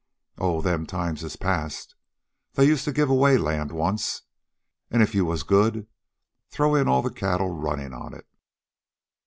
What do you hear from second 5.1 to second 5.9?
you was good,